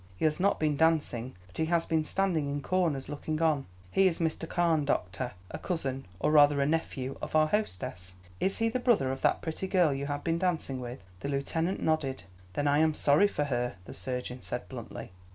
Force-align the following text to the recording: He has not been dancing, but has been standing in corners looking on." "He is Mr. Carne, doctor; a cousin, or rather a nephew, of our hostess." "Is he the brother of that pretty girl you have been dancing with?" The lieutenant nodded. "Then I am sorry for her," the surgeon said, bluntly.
He 0.17 0.25
has 0.25 0.39
not 0.39 0.59
been 0.59 0.77
dancing, 0.77 1.35
but 1.45 1.57
has 1.67 1.85
been 1.85 2.03
standing 2.03 2.47
in 2.47 2.61
corners 2.61 3.07
looking 3.07 3.39
on." 3.39 3.67
"He 3.91 4.07
is 4.07 4.19
Mr. 4.19 4.49
Carne, 4.49 4.83
doctor; 4.83 5.33
a 5.51 5.59
cousin, 5.59 6.07
or 6.19 6.31
rather 6.31 6.59
a 6.59 6.65
nephew, 6.65 7.19
of 7.21 7.35
our 7.35 7.45
hostess." 7.45 8.15
"Is 8.39 8.57
he 8.57 8.67
the 8.67 8.79
brother 8.79 9.11
of 9.11 9.21
that 9.21 9.43
pretty 9.43 9.67
girl 9.67 9.93
you 9.93 10.07
have 10.07 10.23
been 10.23 10.39
dancing 10.39 10.79
with?" 10.81 11.03
The 11.19 11.29
lieutenant 11.29 11.83
nodded. 11.83 12.23
"Then 12.53 12.67
I 12.67 12.79
am 12.79 12.95
sorry 12.95 13.27
for 13.27 13.43
her," 13.43 13.75
the 13.85 13.93
surgeon 13.93 14.41
said, 14.41 14.67
bluntly. 14.69 15.11